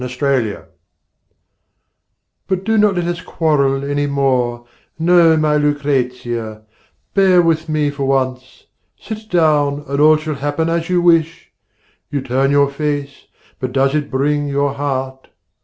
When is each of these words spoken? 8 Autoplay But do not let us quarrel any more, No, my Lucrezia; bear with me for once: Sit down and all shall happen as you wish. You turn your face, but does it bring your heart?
8 0.03 0.07
Autoplay 0.07 0.65
But 2.47 2.63
do 2.63 2.79
not 2.79 2.95
let 2.95 3.05
us 3.05 3.21
quarrel 3.21 3.83
any 3.85 4.07
more, 4.07 4.65
No, 4.97 5.37
my 5.37 5.57
Lucrezia; 5.57 6.63
bear 7.13 7.39
with 7.39 7.69
me 7.69 7.91
for 7.91 8.05
once: 8.07 8.65
Sit 8.99 9.29
down 9.29 9.83
and 9.87 9.99
all 9.99 10.17
shall 10.17 10.33
happen 10.33 10.69
as 10.69 10.89
you 10.89 11.03
wish. 11.03 11.51
You 12.09 12.21
turn 12.21 12.49
your 12.49 12.71
face, 12.71 13.27
but 13.59 13.73
does 13.73 13.93
it 13.93 14.09
bring 14.09 14.47
your 14.47 14.73
heart? 14.73 15.27